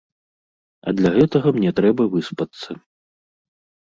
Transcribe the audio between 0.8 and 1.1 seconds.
А